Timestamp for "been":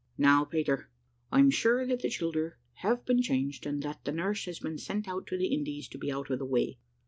3.05-3.21, 4.57-4.79